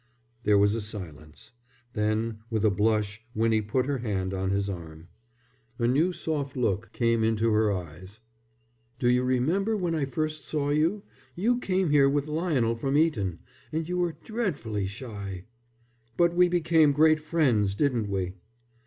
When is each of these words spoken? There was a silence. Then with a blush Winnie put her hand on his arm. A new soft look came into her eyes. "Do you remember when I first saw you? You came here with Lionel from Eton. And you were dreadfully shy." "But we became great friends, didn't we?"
There 0.45 0.57
was 0.57 0.73
a 0.73 0.81
silence. 0.81 1.51
Then 1.93 2.39
with 2.49 2.65
a 2.65 2.71
blush 2.71 3.21
Winnie 3.35 3.61
put 3.61 3.85
her 3.85 3.99
hand 3.99 4.33
on 4.33 4.49
his 4.49 4.67
arm. 4.67 5.09
A 5.77 5.85
new 5.85 6.11
soft 6.11 6.57
look 6.57 6.91
came 6.91 7.23
into 7.23 7.51
her 7.51 7.71
eyes. 7.71 8.19
"Do 8.97 9.07
you 9.11 9.23
remember 9.23 9.77
when 9.77 9.93
I 9.93 10.05
first 10.05 10.43
saw 10.43 10.71
you? 10.71 11.03
You 11.35 11.59
came 11.59 11.91
here 11.91 12.09
with 12.09 12.25
Lionel 12.27 12.73
from 12.75 12.97
Eton. 12.97 13.41
And 13.71 13.87
you 13.87 13.99
were 13.99 14.17
dreadfully 14.23 14.87
shy." 14.87 15.45
"But 16.17 16.33
we 16.33 16.49
became 16.49 16.93
great 16.93 17.19
friends, 17.21 17.75
didn't 17.75 18.09
we?" 18.09 18.33